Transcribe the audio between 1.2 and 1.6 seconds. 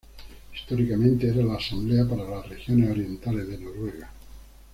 era la